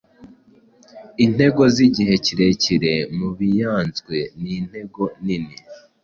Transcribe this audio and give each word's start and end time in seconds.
Intego 1.25 1.61
zigihe 1.75 2.13
kirekire 2.25 2.93
mubianzwe 3.17 4.15
nintego 4.41 5.03
nini 5.25 5.55